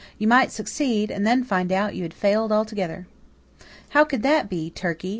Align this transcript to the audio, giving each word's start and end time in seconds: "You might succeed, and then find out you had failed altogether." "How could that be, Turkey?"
"You 0.17 0.27
might 0.27 0.51
succeed, 0.51 1.11
and 1.11 1.27
then 1.27 1.43
find 1.43 1.71
out 1.71 1.93
you 1.93 2.01
had 2.01 2.11
failed 2.15 2.51
altogether." 2.51 3.05
"How 3.89 4.03
could 4.03 4.23
that 4.23 4.49
be, 4.49 4.71
Turkey?" 4.71 5.09